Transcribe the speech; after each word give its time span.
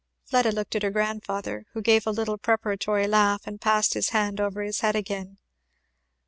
Fleda 0.25 0.51
looked 0.51 0.75
at 0.75 0.81
her 0.81 0.89
grandfather, 0.89 1.67
who 1.73 1.81
gave 1.83 2.07
a 2.07 2.11
little 2.11 2.39
preparatory 2.39 3.05
laugh 3.05 3.45
and 3.45 3.61
passed 3.61 3.93
his 3.93 4.09
hand 4.09 4.41
over 4.41 4.63
his 4.63 4.79
head 4.79 4.95
again. 4.95 5.37